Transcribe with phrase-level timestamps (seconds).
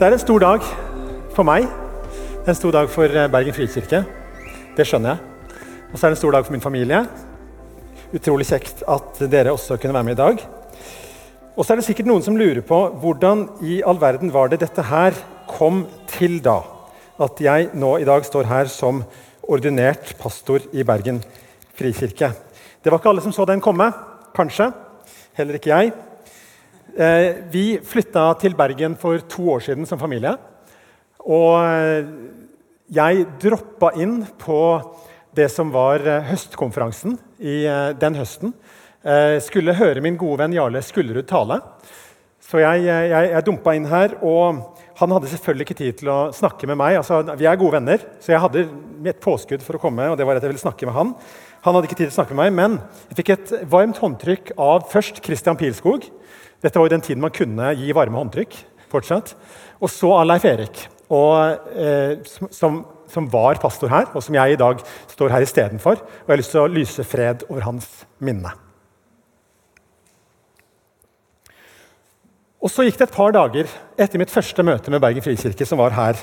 [0.00, 0.62] Det er en stor dag
[1.36, 1.66] for meg.
[2.48, 3.98] En stor dag for eh, Bergen frikirke.
[4.72, 5.58] Det skjønner jeg.
[5.90, 7.02] Og så er det en stor dag for min familie.
[8.16, 10.40] Utrolig kjekt at dere også kunne være med i dag.
[11.52, 14.62] Og så er det sikkert noen som lurer på hvordan i all verden var det
[14.64, 15.20] dette her
[15.52, 15.82] kom
[16.16, 16.62] til da?
[17.20, 19.04] At jeg nå i dag står her som
[19.44, 21.20] ordinert pastor i Bergen
[21.76, 22.32] frikirke.
[22.80, 23.92] Det var ikke alle som så den komme.
[24.32, 24.72] Kanskje.
[25.36, 25.92] Heller ikke jeg.
[26.96, 30.32] Eh, vi flytta til Bergen for to år siden som familie.
[31.22, 32.08] Og eh,
[32.90, 34.58] jeg droppa inn på
[35.36, 37.62] det som var eh, høstkonferansen i
[38.00, 38.54] den høsten.
[39.40, 41.56] Skulle høre min gode venn Jarle Skullerud tale.
[42.44, 44.18] Så jeg, jeg, jeg dumpa inn her.
[44.20, 46.98] og han hadde selvfølgelig ikke tid til å snakke med meg.
[47.00, 48.66] Altså, vi er gode venner, så jeg hadde
[49.08, 50.10] et påskudd for å komme.
[50.10, 51.14] og det var at jeg ville snakke med Han
[51.64, 52.76] Han hadde ikke tid til å snakke med meg, men
[53.08, 56.06] jeg fikk et varmt håndtrykk av først Christian Pilskog,
[56.60, 58.66] dette var jo den tiden man kunne gi varme håndtrykk.
[58.90, 59.36] fortsatt.
[59.78, 60.80] Og så av Leif Erik,
[61.14, 62.16] og, eh,
[62.50, 66.00] som, som, var pastor her, og som jeg i dag står her istedenfor.
[66.02, 67.86] Og jeg har lyst til å lyse fred over hans
[68.18, 68.50] minne.
[72.60, 75.78] Og Så gikk det et par dager etter mitt første møte med Bergen frikirke, som
[75.78, 76.18] var her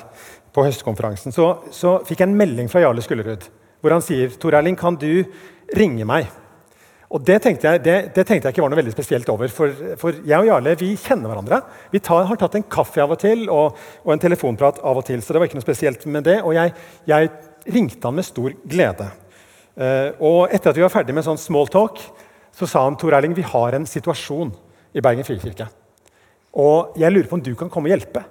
[0.52, 3.48] på høstkonferansen, så, så fikk jeg en melding fra Jarle Skullerud
[3.80, 5.22] hvor han sier Tor Erling, kan du
[5.76, 6.30] ringe meg
[7.08, 9.48] og det tenkte, jeg, det, det tenkte, jeg, ikke var noe veldig spesielt over.
[9.52, 11.62] For, for jeg og Jarle vi kjenner hverandre.
[11.88, 15.06] Vi tar, har tatt en kaffe av og til og, og, en telefonprat av og
[15.08, 15.22] til.
[15.24, 16.36] Så det var ikke noe spesielt med det.
[16.44, 16.74] Og jeg,
[17.08, 17.30] jeg
[17.72, 19.06] ringte han med stor glede.
[19.78, 22.02] Uh, og etter at vi var ferdig med sånn small talk,
[22.58, 24.52] så sa han Tor Erling, vi har en situasjon
[24.92, 25.70] i Bergen frikirke.
[26.60, 28.24] Og jeg lurer på om du kan komme og hjelpe.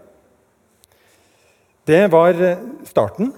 [1.87, 3.31] Det var eh, starten.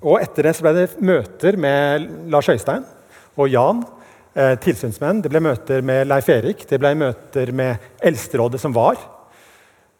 [0.00, 2.86] Og etter det så ble det møter med Lars Øystein
[3.36, 3.84] og Jan
[4.34, 8.98] eh, tilsynsmenn, det ble møter med Leif Erik, det ble møter med Eldsterådet som var.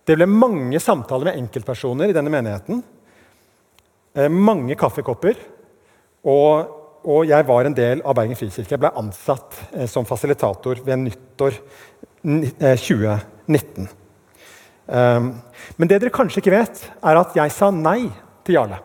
[0.06, 2.82] Det ble mange samtaler med enkeltpersoner i denne menigheten.
[4.16, 5.38] Eh, mange kaffekopper.
[6.26, 8.74] Og, og, jeg var en del av Bergen frikirke.
[8.74, 11.58] Jeg ble ansatt eh, som fasilitator ved nyttår
[12.20, 13.86] 2019.
[13.86, 13.96] Eh,
[14.90, 15.30] um,
[15.78, 18.10] men det dere kanskje ikke vet, er at jeg sa nei
[18.44, 18.80] til Jarle.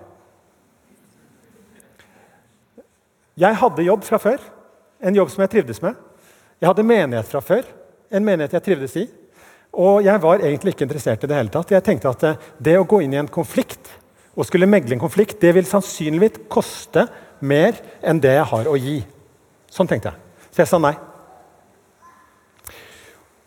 [3.35, 4.44] Jeg hadde jobb fra før.
[5.05, 5.97] En jobb som jeg trivdes med.
[6.57, 7.67] Jeg hadde menighet fra før.
[8.09, 9.05] En menighet jeg trivdes i.
[9.75, 11.73] Og jeg var egentlig ikke interessert i det hele tatt.
[11.75, 13.91] Jeg tenkte at eh, det å gå inn i en konflikt
[14.35, 17.05] og skulle megle en konflikt, det vil sannsynligvis koste
[17.39, 18.97] mer enn det jeg har å gi.
[19.71, 20.47] Sånn tenkte jeg.
[20.49, 20.95] Så jeg sa nei.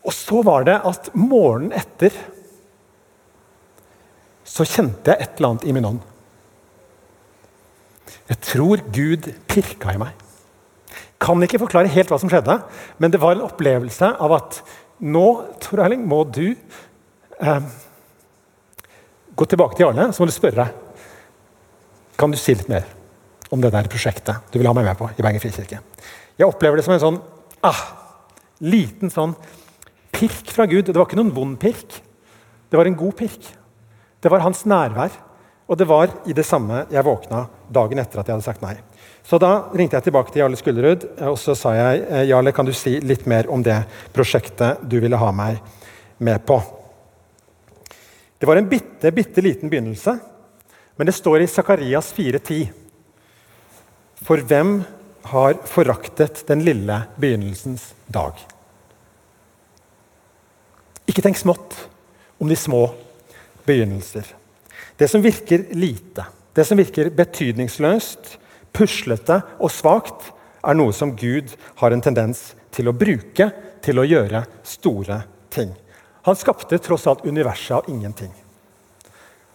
[0.08, 2.14] Og så var det at morgenen etter
[4.48, 6.00] så kjente jeg et eller annet i min ånd.
[8.28, 10.27] Jeg tror Gud pirka i meg.
[11.18, 12.60] Kan ikke forklare helt hva som skjedde,
[13.02, 14.60] men det var en opplevelse av at
[14.98, 15.26] nå
[15.62, 17.68] Tor Erling, må du eh,
[19.38, 20.64] gå tilbake til Arne så må du spørre
[22.18, 22.86] Kan du si litt mer
[23.54, 25.78] om det der prosjektet du vil ha meg med på i Bergen frikirke?
[26.38, 27.20] Jeg opplever det som en sånn
[27.66, 27.78] ah,
[28.62, 29.32] liten sånn
[30.14, 30.90] pirk fra Gud.
[30.90, 31.96] Det var ikke noen vond pirk.
[32.68, 33.48] Det var en god pirk.
[34.22, 35.14] Det var hans nærvær.
[35.68, 38.76] Og det var i det samme jeg våkna dagen etter at jeg hadde sagt nei.
[39.28, 42.64] Så da ringte jeg tilbake til Jarle Skullerud og så sa jeg, eh, Jarle, kan
[42.64, 43.76] du si litt mer om det
[44.14, 45.58] prosjektet du ville ha meg
[46.24, 46.56] med på.
[48.40, 50.14] Det var en bitte, bitte liten begynnelse,
[50.96, 52.70] men det står i Sakarias 4,10.
[54.24, 54.80] For hvem
[55.28, 58.32] har foraktet den lille begynnelsens dag?
[61.08, 61.76] Ikke tenk smått
[62.40, 62.86] om de små
[63.68, 64.24] begynnelser.
[64.96, 66.24] Det som virker lite,
[66.54, 68.38] det som virker betydningsløst,
[68.74, 73.50] puslete og svakt, er noe som Gud har en tendens til å bruke
[73.84, 75.22] til å gjøre store
[75.54, 75.72] ting.
[76.26, 78.32] Han skapte tross alt universet av ingenting.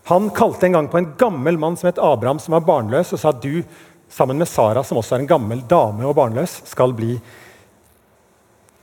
[0.09, 3.21] Han kalte en gang på en gammel mann som het Abraham, som var barnløs, og
[3.21, 3.63] sa at du,
[4.11, 7.15] sammen med Sara, som også er en gammel dame og barnløs, skal bli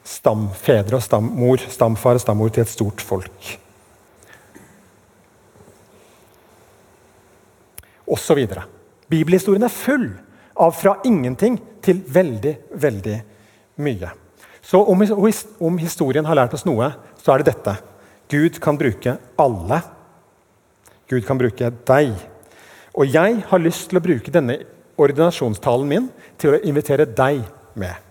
[0.06, 3.50] stamfedre og stammor, stamfar og stammor til et stort folk.
[8.10, 8.64] Og så videre.
[9.10, 10.08] Bibelhistorien er full
[10.60, 13.16] av fra ingenting til veldig, veldig
[13.82, 14.10] mye.
[14.62, 17.76] Så om, om historien har lært oss noe, så er det dette.
[18.30, 19.80] Gud kan bruke alle.
[21.10, 22.12] Gud kan bruke deg.
[22.94, 24.60] Og jeg har lyst til å bruke denne
[25.00, 26.06] ordinasjonstalen min
[26.38, 27.42] til å invitere deg
[27.80, 28.09] med.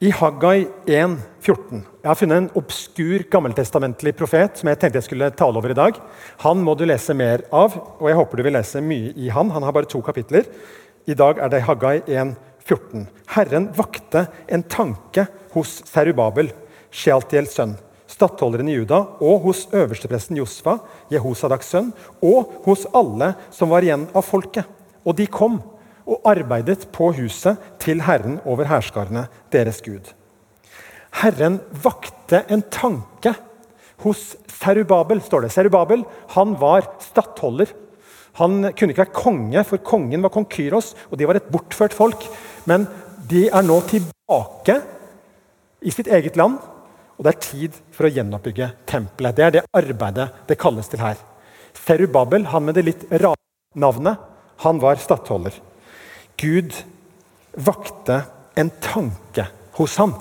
[0.00, 5.26] I Haggai 1,14 Jeg har funnet en obskur gammeltestamentlig profet som jeg tenkte jeg skulle
[5.36, 5.98] tale over i dag.
[6.40, 9.50] Han må du lese mer av, og jeg håper du vil lese mye i han.
[9.52, 10.48] Han har bare to kapitler.
[11.04, 13.04] I dag er det Haggai 1,14.
[13.34, 16.48] Herren vakte en tanke hos Serubabel,
[16.88, 17.74] Shealtiels sønn,
[18.08, 20.78] stattholderen i Juda, og hos øverstepresten Josfa,
[21.12, 21.92] Jehosadaks sønn,
[22.24, 24.64] og hos alle som var igjen av folket.
[25.04, 25.60] Og de kom
[26.10, 30.10] og arbeidet på huset til Herren over hærskarene, deres Gud.
[31.22, 33.34] Herren vakte en tanke
[34.04, 35.52] hos Serubabel, står det.
[35.54, 36.04] Serubabel
[36.34, 37.70] han var stattholder.
[38.38, 41.96] Han kunne ikke være konge, for kongen var kong Kyros, og de var et bortført
[41.96, 42.24] folk.
[42.70, 42.86] Men
[43.30, 44.80] de er nå tilbake
[45.80, 46.58] i sitt eget land,
[47.18, 49.36] og det er tid for å gjenoppbygge tempelet.
[49.36, 51.18] Det er det arbeidet det kalles til her.
[51.76, 53.36] Serubabel, han med det litt rare
[53.78, 54.20] navnet,
[54.64, 55.54] han var stattholder.
[56.40, 56.72] Gud
[57.52, 58.22] vakte
[58.56, 59.44] en tanke
[59.76, 60.14] hos ham.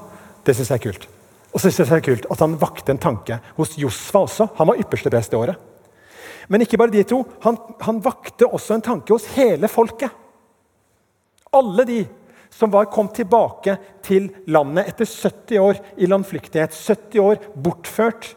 [0.44, 1.07] Det syns jeg er kult.
[1.50, 4.50] Og så synes jeg det er kult at han vakte en tanke hos Josfa også.
[4.60, 5.66] Han var ypperste prest det året.
[6.50, 7.21] Men ikke bare de to.
[7.45, 10.12] Han, han vakte også en tanke hos hele folket.
[11.54, 12.00] Alle de
[12.54, 13.75] som var kom tilbake
[14.06, 16.75] til landet etter 70 år i landflyktighet.
[16.75, 18.33] 70 år bortført.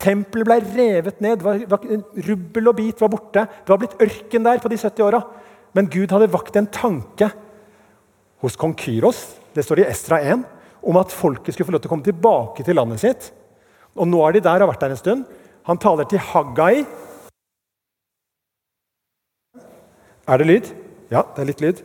[0.00, 1.44] Tempelet ble revet ned.
[1.44, 1.84] Var, var,
[2.28, 3.44] rubbel og bit var borte.
[3.46, 5.22] Det var blitt ørken der på de 70 åra.
[5.76, 7.28] Men Gud hadde vakt en tanke
[8.40, 9.26] hos kong Kyros
[9.56, 10.44] det står i Estra 1,
[10.84, 13.30] om at folket skulle få lov til å komme tilbake til landet sitt.
[13.96, 15.22] Og nå er de der og har vært der en stund.
[15.64, 16.84] Han taler til Haggai.
[20.26, 20.68] Er det lyd?
[21.08, 21.80] Ja, det er litt lyd.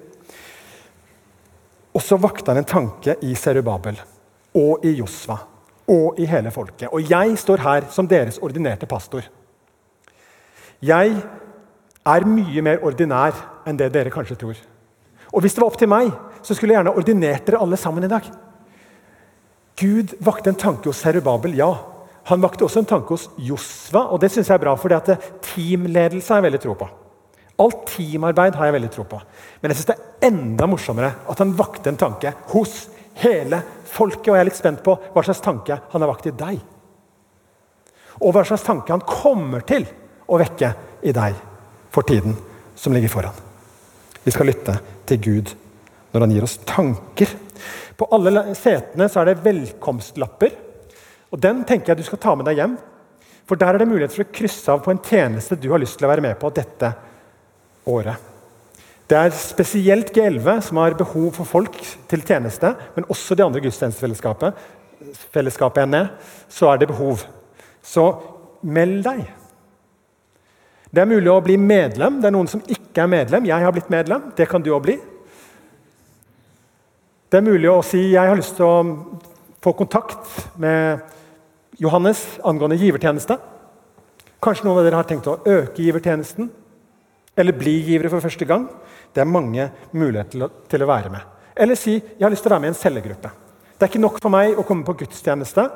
[1.95, 3.99] Og så vakte han en tanke i Serubabel
[4.59, 5.37] og i Josva
[5.91, 6.89] og i hele folket.
[6.91, 9.23] Og jeg står her som deres ordinerte pastor.
[10.83, 11.15] Jeg
[12.01, 13.35] er mye mer ordinær
[13.67, 14.59] enn det dere kanskje tror.
[15.31, 16.11] Og hvis det var opp til meg,
[16.41, 18.25] så skulle jeg gjerne ordinert dere alle sammen i dag.
[19.81, 21.71] Gud vakte en tanke hos Serubabel, ja.
[22.29, 24.93] Han vakte også en tanke hos Josva, og det syns jeg er bra, for
[25.53, 26.89] teamledelse har jeg veldig tro på.
[27.61, 29.19] Alt teamarbeid har jeg veldig tro på.
[29.61, 32.87] Men jeg synes det er enda morsommere at han vakte en tanke hos
[33.21, 33.61] hele
[33.91, 34.31] folket.
[34.31, 36.57] Og jeg er litt spent på hva slags tanke han har vakt i deg.
[38.21, 39.85] Og hva slags tanke han kommer til
[40.31, 40.73] å vekke
[41.05, 41.37] i deg
[41.93, 42.37] for tiden
[42.77, 43.50] som ligger foran.
[44.23, 44.77] Vi skal lytte
[45.09, 45.53] til Gud
[46.11, 47.31] når han gir oss tanker.
[47.97, 50.57] På alle setene så er det velkomstlapper.
[51.31, 52.75] Og Den tenker jeg du skal ta med deg hjem.
[53.47, 55.97] For Der er det mulighet for å krysse av på en tjeneste du har lyst
[55.99, 56.91] til å være med på dette
[57.89, 58.27] året.
[59.11, 61.75] Det er spesielt G11 som har behov for folk
[62.07, 63.65] til tjeneste, men også de andre er
[66.47, 67.25] så er det behov.
[67.83, 68.05] Så
[68.61, 69.25] meld deg.
[70.91, 72.19] Det er mulig å bli medlem.
[72.19, 73.47] Det er noen som ikke er medlem.
[73.47, 74.31] Jeg har blitt medlem.
[74.35, 74.97] Det kan du òg bli.
[77.31, 78.79] Det er mulig å si jeg har lyst til å
[79.63, 80.27] få kontakt
[80.59, 80.99] med
[81.79, 83.37] Johannes angående givertjeneste.
[84.43, 86.49] Kanskje noen av dere har tenkt å øke givertjenesten
[87.39, 88.65] eller bli givere for første gang.
[89.13, 91.23] Det er mange muligheter til å, være med.
[91.55, 93.31] Eller si jeg har lyst til å være med i en cellegruppe.
[93.77, 95.69] Det er ikke nok for meg å komme på gudstjeneste.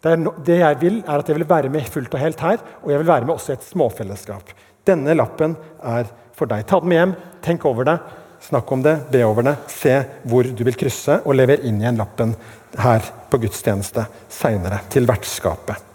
[0.00, 2.62] Det, no, det, jeg vil, er at jeg vil være med fullt og helt her,
[2.80, 4.54] og jeg vil være med også i et småfellesskap.
[4.88, 6.64] Denne lappen er for deg.
[6.64, 7.12] Ta den med hjem,
[7.44, 7.98] tenk over det,
[8.40, 9.54] snakk om det, be over det.
[9.68, 12.32] Se hvor du vil krysse, og lever inn igjen lappen
[12.80, 15.86] her på gudstjeneste seinere, til vertskapet.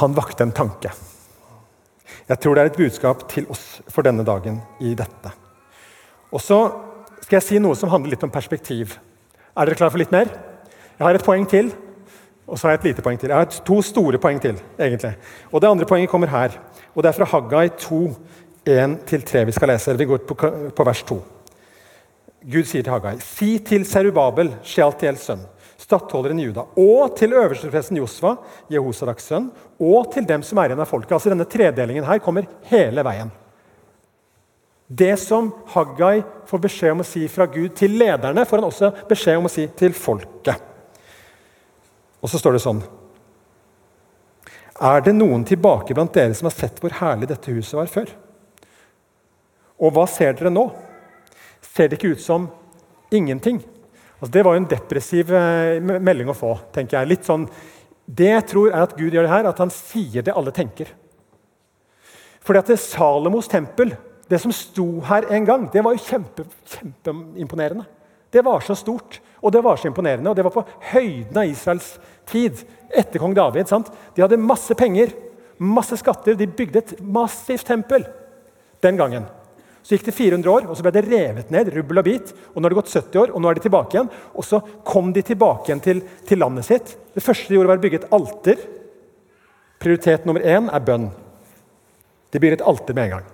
[0.00, 0.90] Han vakte en tanke.
[2.30, 5.32] Jeg tror det er et budskap til oss for denne dagen i dette.
[6.30, 6.58] Og så
[7.24, 8.94] skal jeg si noe som handler litt om perspektiv.
[9.56, 10.30] Er dere klare for litt mer?
[10.98, 11.72] Jeg har et poeng til,
[12.46, 13.32] og så har jeg et lite poeng til.
[13.32, 14.60] Jeg har to store poeng til.
[14.78, 15.14] egentlig.
[15.52, 16.58] Og Det andre poenget kommer her.
[16.94, 18.16] og Det er fra Haggai 2,
[18.66, 19.98] 1-3 vi skal lese.
[19.98, 20.34] Vi går på,
[20.76, 21.22] på vers 2.
[22.52, 25.42] Gud sier til Haggai.: Si til Serubabel, Shealtiels sønn,
[25.78, 28.36] stattholderen i Juda, og til øverstepresten Josva,
[28.70, 31.12] Jehosadaks sønn, og til dem som er igjen av folket.
[31.12, 33.30] Altså Denne tredelingen her kommer hele veien.
[34.92, 38.88] Det som Haggai får beskjed om å si fra Gud til lederne, får han også
[39.06, 40.64] beskjed om å si til folket.
[42.18, 42.80] Og så står det sånn
[44.80, 48.10] Er det noen tilbake blant dere som har sett hvor herlig dette huset var før?
[49.78, 50.66] Og hva ser dere nå?
[51.62, 52.50] Ser det ikke ut som
[53.14, 53.62] ingenting?
[54.18, 56.56] Altså, det var jo en depressiv eh, melding å få.
[56.74, 57.14] tenker jeg.
[57.14, 57.46] Litt sånn,
[58.10, 60.90] Det jeg tror er at Gud gjør det her, at han sier det alle tenker.
[62.42, 63.94] Fordi at det Salomos tempel,
[64.30, 67.86] det som sto her en gang, det var jo kjempe, kjempeimponerende.
[68.30, 70.30] Det var så stort, og det var så imponerende.
[70.30, 71.96] Og det var på høyden av Israels
[72.30, 72.62] tid
[72.94, 73.66] etter kong David.
[73.66, 73.90] sant?
[74.14, 75.10] De hadde masse penger,
[75.58, 76.38] masse skatter.
[76.38, 78.06] De bygde et massivt tempel
[78.86, 79.26] den gangen.
[79.82, 81.72] Så gikk det 400 år, og så ble det revet ned.
[81.74, 83.96] rubbel og bit, og Nå har det gått 70 år, og nå er de tilbake
[83.96, 84.12] igjen.
[84.34, 86.94] Og så kom de tilbake igjen til, til landet sitt.
[87.14, 88.62] Det første de gjorde, var å bygge et alter.
[89.80, 91.10] Prioritet nummer én er bønn.
[92.30, 93.28] De bygger et alter med en gang.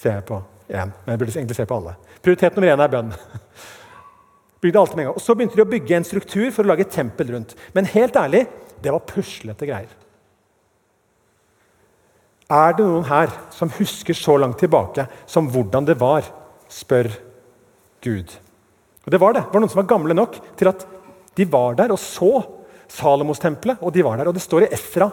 [0.00, 0.40] Se på
[0.70, 1.96] én, men jeg burde egentlig se på alle.
[2.24, 3.12] Prioritet nummer én er bønn.
[4.64, 5.16] Bygde alt med en gang.
[5.16, 7.56] Og Så begynte de å bygge en struktur for å lage et tempel rundt.
[7.76, 8.44] Men helt ærlig,
[8.80, 9.92] det var puslete greier.
[12.50, 16.28] Er det noen her som husker så langt tilbake som hvordan det var?
[16.70, 17.08] spør
[18.04, 18.30] Gud.
[19.02, 19.42] Og Det var det.
[19.42, 20.84] Det var noen som var gamle nok til at
[21.34, 22.44] de var der og så
[22.90, 23.80] Salomos-tempelet.
[23.82, 24.28] Og de var der.
[24.30, 25.08] Og det står i Efra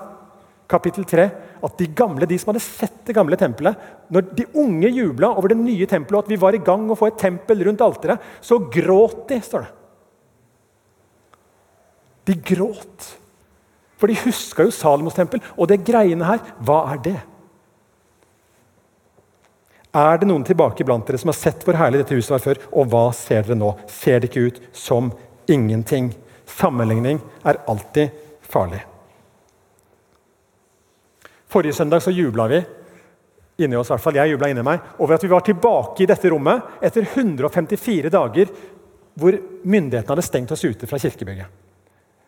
[0.68, 1.26] kapittel 3
[1.64, 3.80] at de gamle, de som hadde sett det gamle tempelet
[4.14, 6.98] Når de unge jubla over det nye tempelet og at vi var i gang å
[6.98, 9.72] få et tempel rundt alteret, så gråt de, står det.
[12.28, 13.08] De gråt.
[13.98, 15.42] For de huska jo Salomos tempel.
[15.56, 17.18] Og det greiene her, hva er det?
[19.98, 22.62] Er det noen tilbake blant dere som har sett hvor herlig dette huset var før?
[22.76, 23.72] Og hva ser dere nå?
[23.90, 25.10] Ser det ikke ut som
[25.50, 26.12] ingenting?
[26.58, 28.14] Sammenligning er alltid
[28.46, 28.84] farlig.
[31.48, 32.62] Forrige søndag så jubla vi
[33.58, 36.10] inni oss, i hvert fall jeg jubla inni meg, over at vi var tilbake i
[36.10, 38.52] dette rommet etter 154 dager
[39.18, 39.34] hvor
[39.66, 41.48] myndighetene hadde stengt oss ute fra kirkebygget.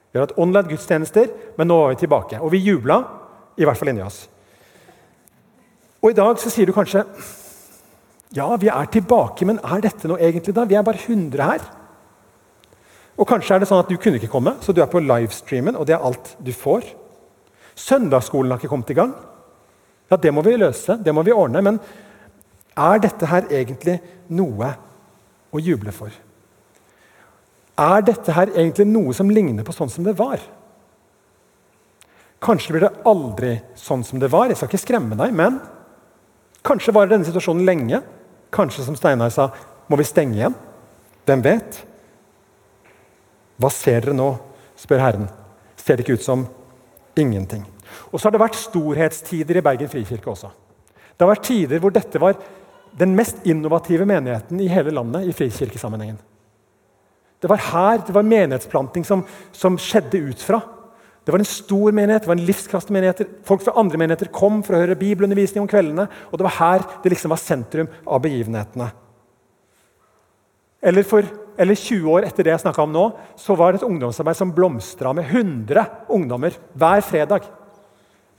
[0.09, 2.39] Vi har hatt online gudstjenester, men nå var vi tilbake.
[2.41, 2.97] Og vi jubla,
[3.61, 4.23] i hvert fall inni oss.
[6.01, 7.03] Og i dag så sier du kanskje
[8.33, 10.65] ja, vi er tilbake, men er dette noe egentlig da?
[10.69, 11.63] Vi er bare 100 her.
[13.19, 15.77] Og kanskje er det sånn at du kunne ikke komme, så du er på livestreamen,
[15.77, 16.85] og det er alt du får.
[17.79, 19.13] Søndagsskolen har ikke kommet i gang.
[20.09, 21.61] Ja, Det må vi løse, det må vi ordne.
[21.61, 21.79] Men
[22.75, 24.73] er dette her egentlig noe
[25.53, 26.11] å juble for?
[27.79, 30.41] Er dette her egentlig noe som ligner på sånn som det var?
[32.43, 34.47] Kanskje blir det aldri sånn som det var.
[34.47, 35.59] Jeg skal ikke skremme deg, men
[36.63, 38.01] kanskje varer denne situasjonen lenge.
[38.51, 39.49] Kanskje, som Steinar sa,
[39.87, 40.55] må vi stenge igjen?
[41.27, 41.83] Hvem vet?
[43.59, 44.31] Hva ser dere nå?
[44.79, 45.27] spør Herren.
[45.75, 46.45] Ser det ikke ut som
[47.21, 47.65] ingenting?
[48.11, 50.49] Og så har det vært storhetstider i Bergen frikirke også.
[51.15, 52.37] Det har vært tider hvor dette var
[52.99, 56.17] den mest innovative menigheten i hele landet i frikirkesammenhengen.
[57.39, 59.23] Det var her det var menighetsplanting som,
[59.55, 60.59] som skjedde ut fra.
[61.23, 63.35] Det var en stor menighet, det var en livskraftig menighet.
[63.47, 66.07] Folk fra andre menigheter kom for å høre bibelundervisning om kveldene.
[66.31, 68.89] og Det var her det liksom var sentrum av begivenhetene.
[70.81, 71.27] Eller, for,
[71.59, 74.53] eller 20 år etter det jeg snakka om nå, så var det et ungdomsarbeid som
[74.55, 75.83] blomstra med 100
[76.15, 77.49] ungdommer hver fredag.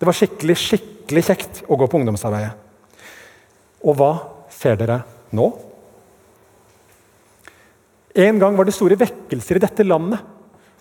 [0.01, 2.55] Det var skikkelig, skikkelig kjekt å gå på ungdomsarbeidet.
[3.85, 4.13] Og hva
[4.53, 5.03] ser dere
[5.37, 5.51] nå?
[8.25, 10.25] En gang var det store vekkelser i dette landet.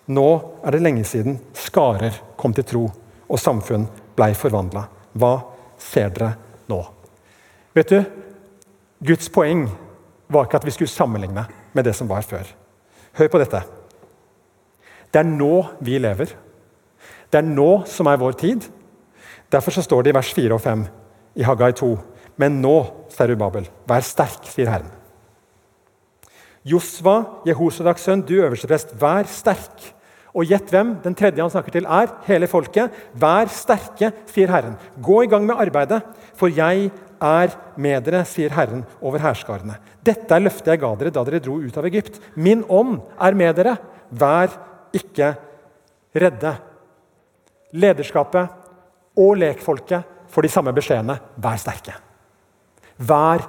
[0.09, 0.29] Nå
[0.63, 2.85] er det lenge siden skarer kom til tro
[3.27, 3.83] og samfunn
[4.15, 4.87] blei forvandla.
[5.19, 5.35] Hva
[5.75, 6.31] ser dere
[6.71, 6.79] nå?
[7.75, 7.99] Vet du,
[9.11, 9.67] Guds poeng
[10.31, 12.47] var ikke at vi skulle sammenligne med det som var før.
[13.17, 13.63] Hør på dette.
[15.09, 16.35] Det er nå vi lever.
[17.29, 18.67] Det er nå som er vår tid.
[19.49, 20.85] Derfor så står det i vers 4 og 5
[21.41, 21.91] i Haggai 2.:
[22.37, 22.77] Men nå,
[23.09, 24.91] Serubabel, vær sterk, sier Herren.
[26.65, 29.93] Josva, Jehosedaks sønn, du øverste prest, vær sterk.
[30.35, 32.11] Og gjett hvem den tredje han snakker til, er?
[32.27, 32.93] Hele folket.
[33.17, 34.75] Vær sterke, sier Herren.
[35.01, 36.03] Gå i gang med arbeidet,
[36.37, 39.77] for jeg er med dere, sier Herren over hærskarene.
[40.05, 42.19] Dette er løftet jeg ga dere da dere dro ut av Egypt.
[42.35, 43.75] Min ånd er med dere.
[44.09, 44.55] Vær
[44.95, 45.33] ikke
[46.17, 46.55] redde.
[47.77, 51.19] Lederskapet og lekfolket får de samme beskjedene.
[51.37, 51.95] Vær sterke.
[52.97, 53.45] Vær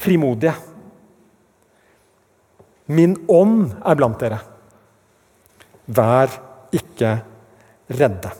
[0.00, 0.54] frimodige.
[2.92, 4.40] Min ånd er blant dere.
[5.86, 6.32] Vær
[6.74, 7.16] ikke
[7.92, 8.32] redde.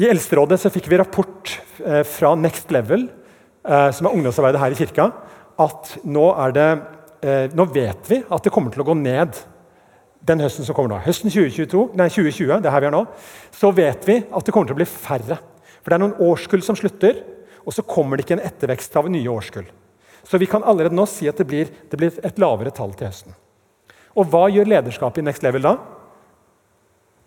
[0.00, 1.50] I Eldsterådet fikk vi rapport
[1.84, 3.04] eh, fra Next Level,
[3.92, 5.10] som er ungdomsarbeidet her i kirka,
[5.60, 6.26] at nå,
[6.56, 6.68] det,
[7.22, 9.36] eh, nå, vet vi at det kommer til å gå ned
[10.26, 11.00] den høsten som kommer nå.
[11.04, 13.04] Høsten 2022, nei, 2020, det er her vi er nå,
[13.56, 15.40] så vet vi at det kommer til å bli færre.
[15.80, 17.22] For det er noen årskull som slutter,
[17.64, 19.68] og så kommer det ikke en ettervekst av nye årskull.
[20.24, 23.08] Så vi kan allerede nå si at det blir, det blir et lavere tall til
[23.08, 23.36] høsten.
[24.18, 25.76] Og hva gjør lederskapet i Next Level da?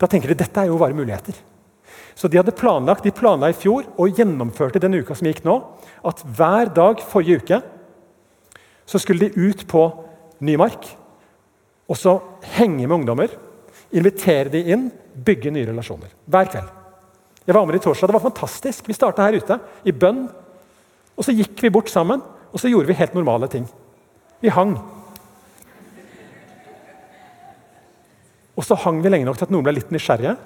[0.02, 1.38] Da tenker de dette er jo bare muligheter.
[2.15, 5.55] Så de hadde planlagt, de planla i fjor og gjennomførte den uka som gikk nå,
[6.05, 7.62] at hver dag forrige uke
[8.86, 9.86] så skulle de ut på
[10.43, 10.89] Nymark
[11.89, 12.17] og så
[12.55, 13.34] henge med ungdommer.
[13.93, 16.12] Invitere de inn, bygge nye relasjoner.
[16.25, 16.72] Hver kveld.
[17.43, 18.08] Jeg var med i torsdag.
[18.08, 18.88] Det var fantastisk.
[18.88, 20.25] Vi starta her ute i bønn.
[21.13, 23.67] Og så gikk vi bort sammen, og så gjorde vi helt normale ting.
[24.41, 24.77] Vi hang.
[28.55, 30.38] Og så hang vi lenge nok til at noen ble litt nysgjerrige.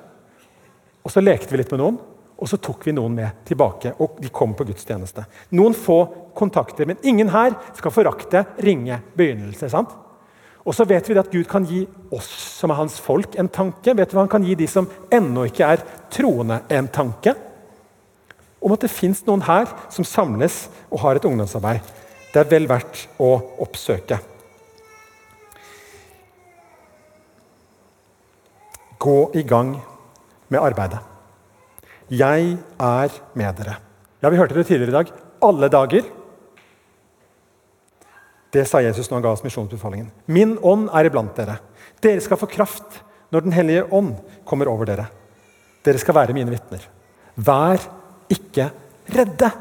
[1.08, 2.00] Og så lekte vi litt med noen,
[2.38, 3.94] og så tok vi noen med tilbake.
[4.04, 5.24] Og de kom på gudstjeneste.
[5.56, 6.02] Noen få
[6.36, 9.72] kontakter, men ingen her skal forakte ringe begynnelse.
[9.72, 9.96] sant?
[10.68, 12.28] Og så vet vi at Gud kan gi oss
[12.60, 13.96] som er hans folk, en tanke.
[13.96, 17.34] Vet du hva Han kan gi de som ennå ikke er troende, en tanke?
[18.62, 21.80] Om at det fins noen her som samles og har et ungdomsarbeid.
[22.34, 24.20] Det er vel verdt å oppsøke.
[29.00, 29.78] gå i gang
[30.50, 31.00] med arbeidet.
[32.10, 33.78] Jeg er med dere.
[34.22, 35.12] Ja, Vi hørte det tidligere i dag.
[35.44, 36.06] Alle dager.
[38.54, 40.12] Det sa Jesus når han ga oss misjonsbefalingen.
[40.26, 41.60] Min ånd er iblant dere.
[42.02, 44.16] Dere skal få kraft når Den hellige ånd
[44.48, 45.10] kommer over dere.
[45.84, 46.86] Dere skal være mine vitner.
[47.36, 47.82] Vær
[48.32, 48.70] ikke
[49.14, 49.52] redde.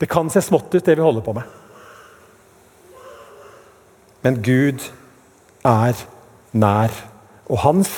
[0.00, 1.44] Det kan se smått ut, det vi holder på med.
[4.24, 4.80] Men Gud
[5.64, 5.94] er
[6.54, 6.94] nær.
[7.50, 7.90] Og hans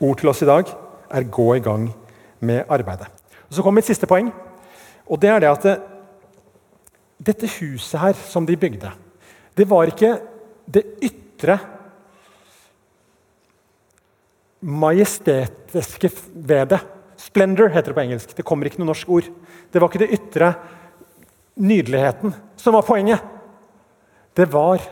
[0.00, 0.64] ord til oss i dag
[1.10, 1.94] er 'gå i gang
[2.40, 3.10] med arbeidet'.
[3.48, 4.32] Og Så kommer mitt siste poeng.
[5.06, 5.80] og det er det at det,
[7.26, 8.90] Dette huset her som de bygde,
[9.56, 10.18] det var ikke
[10.66, 11.58] det ytre
[14.60, 16.80] majestetiske ved det.
[17.16, 18.36] Splendor heter det på engelsk.
[18.36, 19.28] Det kommer ikke noe norsk ord.
[19.72, 20.54] Det var ikke det ytre
[21.56, 23.20] nydeligheten som var poenget.
[24.36, 24.82] Det var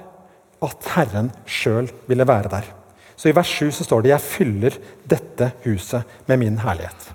[0.63, 2.69] at Herren sjøl ville være der.
[3.17, 7.13] Så I vers 7 så står det 'Jeg fyller dette huset med min herlighet'.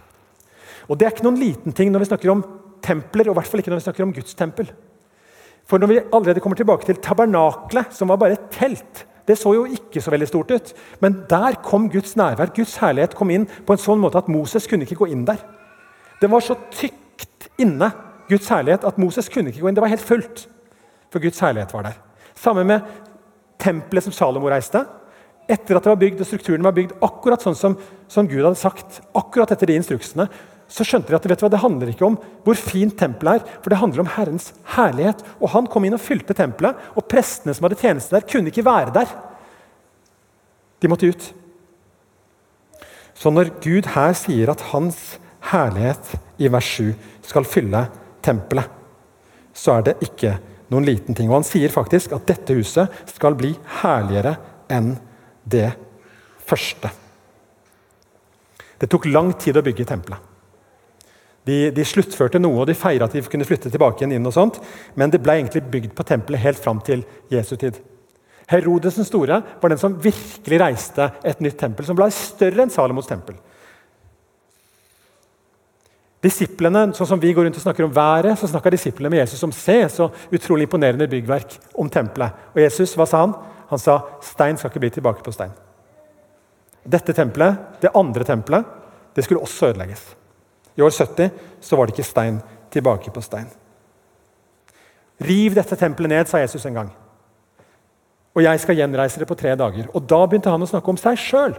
[0.90, 2.46] Og Det er ikke noen liten ting når vi snakker om
[2.82, 4.72] templer, og i hvert fall ikke når vi snakker om Guds tempel.
[5.68, 9.52] For når vi allerede kommer tilbake til tabernaklet, som var bare et telt Det så
[9.54, 12.56] jo ikke så veldig stort ut, men der kom Guds nærvær.
[12.56, 15.42] Guds herlighet kom inn på en sånn måte at Moses kunne ikke gå inn der.
[16.22, 17.92] Det var så tykt inne,
[18.30, 19.76] Guds herlighet, at Moses kunne ikke gå inn.
[19.76, 20.48] Det var helt fullt,
[21.12, 22.00] for Guds herlighet var der.
[22.40, 22.80] Samme med
[23.62, 24.84] tempelet som Salomo reiste
[25.48, 27.78] etter at det var bygd, og strukturen var bygd akkurat sånn som,
[28.12, 30.28] som, Gud hadde sagt, akkurat etter de instruksene,
[30.68, 33.60] så skjønte de at vet du hva, det handler ikke om hvor fint tempelet er,
[33.64, 35.24] for det handler om Herrens herlighet.
[35.40, 38.66] Og Han kom inn og fylte tempelet, og prestene som hadde tjeneste der, kunne ikke
[38.68, 39.14] være der.
[40.84, 41.30] De måtte ut.
[43.18, 45.16] Så når Gud her sier at hans
[45.54, 46.12] herlighet
[46.44, 46.92] i vers 7
[47.26, 47.88] skal fylle
[48.26, 48.68] tempelet,
[49.56, 50.36] så er det ikke
[50.74, 51.30] noen liten ting.
[51.30, 54.38] Og Han sier faktisk at dette huset skal bli herligere
[54.72, 54.96] enn
[55.48, 55.72] det
[56.48, 56.92] første.
[58.78, 60.34] Det tok lang tid å bygge tempelet.
[61.48, 64.28] De, de, sluttførte noe, og de feira at de kunne flytte tilbake igjen inn.
[64.28, 64.60] og sånt,
[64.96, 67.80] Men det ble egentlig bygd på tempelet helt fram til Jesu tid.
[68.52, 72.72] Herodes den store var den som virkelig reiste et nytt tempel, som ble større enn
[72.72, 73.36] Salomos tempel.
[76.24, 79.44] Disiplene, sånn som Vi går rundt og snakker om været, så snakka disiplene med Jesus
[79.46, 82.34] om se, så utrolig imponerende byggverk om tempelet.
[82.56, 83.36] Og Jesus, hva sa han?
[83.70, 85.54] Han sa stein skal ikke bli tilbake på stein.
[86.88, 88.66] Dette tempelet, det andre tempelet,
[89.14, 90.04] det skulle også ødelegges.
[90.78, 93.50] I år 70 så var det ikke stein tilbake på stein.
[95.22, 96.92] Riv dette tempelet ned, sa Jesus en gang.
[98.38, 99.88] Og jeg skal gjenreise det på tre dager.
[99.94, 101.56] Og Da begynte han å snakke om seg sjøl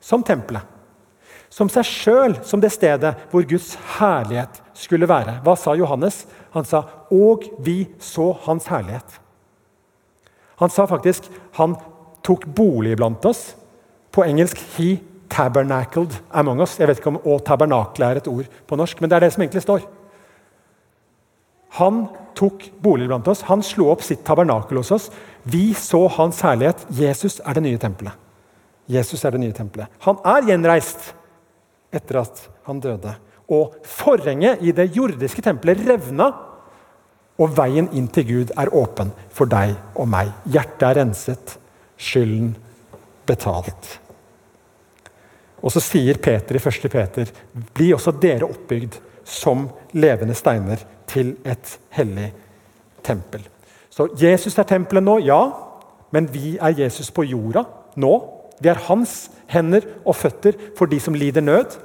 [0.00, 0.62] som tempelet.
[1.52, 5.40] Som seg sjøl som det stedet hvor Guds herlighet skulle være.
[5.44, 6.24] Hva sa Johannes?
[6.54, 9.18] Han sa 'Og vi så hans herlighet'.
[10.56, 11.76] Han sa faktisk han
[12.22, 13.54] tok bolig blant oss.
[14.12, 16.78] På engelsk 'he tabernacled among us'.
[16.78, 19.32] Jeg vet ikke om 'å tabernakle' er et ord på norsk, men det er det
[19.32, 19.80] som egentlig står.
[21.70, 23.42] Han tok bolig blant oss.
[23.42, 25.10] Han slo opp sitt tabernakel hos oss.
[25.44, 26.86] Vi så hans herlighet.
[26.90, 28.12] Jesus er det nye tempelet.
[28.88, 29.88] Jesus er det nye tempelet.
[30.00, 31.14] Han er gjenreist
[31.92, 33.14] etter at han døde.
[33.52, 36.30] Og forhenget i det jordiske tempelet revna
[37.40, 40.30] og veien inn til Gud er åpen for deg og meg.
[40.48, 41.56] Hjertet er renset,
[42.00, 42.54] skylden
[43.28, 43.98] betalt.
[45.62, 46.90] Og så sier Peter i 1.
[46.90, 47.28] Peter.:
[47.74, 52.32] Bli også dere oppbygd som levende steiner til et hellig
[53.04, 53.44] tempel.
[53.90, 55.40] Så Jesus er tempelet nå, ja.
[56.12, 57.64] Men vi er Jesus på jorda
[57.96, 58.12] nå.
[58.62, 61.78] Vi er hans hender og føtter for de som lider nød.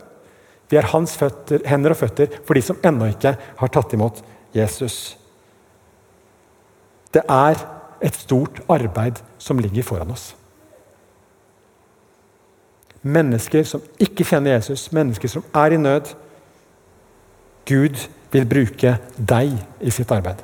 [0.70, 4.22] Vi er hans føtter, hender og føtter for de som ennå ikke har tatt imot
[4.56, 5.18] Jesus.
[7.14, 7.62] Det er
[8.04, 10.36] et stort arbeid som ligger foran oss.
[13.02, 16.14] Mennesker som ikke kjenner Jesus, mennesker som er i nød.
[17.68, 20.44] Gud vil bruke deg i sitt arbeid.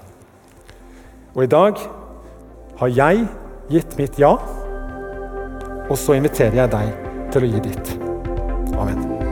[1.36, 1.80] Og i dag
[2.80, 3.26] har jeg
[3.72, 4.36] gitt mitt ja,
[5.90, 7.94] og så inviterer jeg deg til å gi ditt.
[8.78, 9.23] Amen.